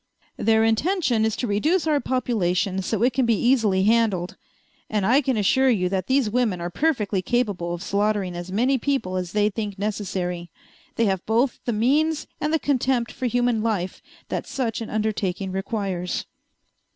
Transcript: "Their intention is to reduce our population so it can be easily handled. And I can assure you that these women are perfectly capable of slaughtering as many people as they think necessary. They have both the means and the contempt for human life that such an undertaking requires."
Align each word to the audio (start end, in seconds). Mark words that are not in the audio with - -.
"Their 0.37 0.63
intention 0.63 1.25
is 1.25 1.35
to 1.35 1.45
reduce 1.45 1.85
our 1.85 1.99
population 1.99 2.81
so 2.81 3.03
it 3.03 3.13
can 3.13 3.27
be 3.27 3.37
easily 3.39 3.83
handled. 3.83 4.35
And 4.89 5.05
I 5.05 5.21
can 5.21 5.37
assure 5.37 5.69
you 5.69 5.89
that 5.89 6.07
these 6.07 6.27
women 6.27 6.59
are 6.59 6.71
perfectly 6.71 7.21
capable 7.21 7.75
of 7.75 7.83
slaughtering 7.83 8.35
as 8.35 8.51
many 8.51 8.79
people 8.79 9.15
as 9.15 9.33
they 9.33 9.51
think 9.51 9.77
necessary. 9.77 10.49
They 10.95 11.05
have 11.05 11.23
both 11.27 11.59
the 11.65 11.73
means 11.73 12.25
and 12.39 12.51
the 12.51 12.57
contempt 12.57 13.11
for 13.11 13.27
human 13.27 13.61
life 13.61 14.01
that 14.29 14.47
such 14.47 14.81
an 14.81 14.89
undertaking 14.89 15.51
requires." 15.51 16.25